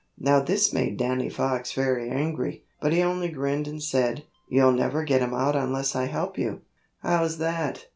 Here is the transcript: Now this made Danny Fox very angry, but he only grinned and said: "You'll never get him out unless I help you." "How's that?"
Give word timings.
Now 0.17 0.39
this 0.39 0.73
made 0.73 0.97
Danny 0.97 1.29
Fox 1.29 1.73
very 1.73 2.09
angry, 2.09 2.63
but 2.81 2.91
he 2.91 3.03
only 3.03 3.29
grinned 3.29 3.67
and 3.67 3.83
said: 3.83 4.23
"You'll 4.49 4.71
never 4.71 5.03
get 5.03 5.21
him 5.21 5.35
out 5.35 5.55
unless 5.55 5.95
I 5.95 6.05
help 6.05 6.39
you." 6.39 6.61
"How's 7.03 7.37
that?" 7.37 7.85